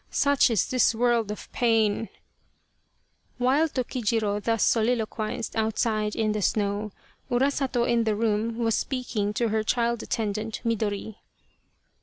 Such 0.09 0.49
is 0.49 0.65
this 0.65 0.95
world 0.95 1.31
of 1.31 1.47
pain!" 1.51 2.09
While 3.37 3.69
Tokijiro 3.69 4.43
thus 4.43 4.65
soliloquized 4.65 5.55
outside 5.55 6.15
in 6.15 6.31
the 6.31 6.41
snow, 6.41 6.91
Urasato 7.29 7.87
in 7.87 8.03
the 8.05 8.15
room 8.15 8.57
was 8.57 8.73
speaking 8.73 9.31
to 9.35 9.49
her 9.49 9.61
child 9.63 10.01
attendant, 10.01 10.59
Midori. 10.65 11.17